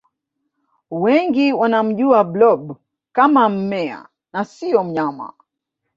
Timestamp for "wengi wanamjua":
1.01-2.23